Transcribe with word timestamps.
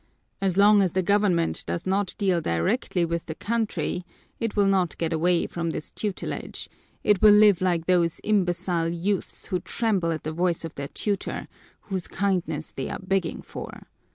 As 0.41 0.57
long 0.57 0.81
as 0.81 0.93
the 0.93 1.03
government 1.03 1.63
does 1.67 1.85
not 1.85 2.15
deal 2.17 2.41
directly 2.41 3.05
with 3.05 3.27
the 3.27 3.35
country 3.35 4.03
it 4.39 4.55
will 4.55 4.65
not 4.65 4.97
get 4.97 5.13
away 5.13 5.45
from 5.45 5.69
this 5.69 5.91
tutelage, 5.91 6.67
it 7.03 7.21
will 7.21 7.35
live 7.35 7.61
like 7.61 7.85
those 7.85 8.19
imbecile 8.23 8.87
youths 8.89 9.45
who 9.49 9.59
tremble 9.59 10.11
at 10.11 10.23
the 10.23 10.31
voice 10.31 10.65
of 10.65 10.73
their 10.73 10.87
tutor, 10.87 11.47
whose 11.81 12.07
kindness 12.07 12.71
they 12.75 12.89
are 12.89 12.97
begging 12.99 13.43
for. 13.43 13.83